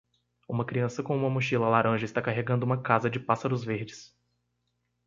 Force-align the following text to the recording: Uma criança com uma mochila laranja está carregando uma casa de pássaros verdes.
Uma 0.49 0.65
criança 0.65 1.03
com 1.03 1.15
uma 1.15 1.29
mochila 1.29 1.69
laranja 1.69 2.05
está 2.05 2.23
carregando 2.23 2.65
uma 2.65 2.81
casa 2.81 3.07
de 3.07 3.19
pássaros 3.19 3.63
verdes. 3.63 4.11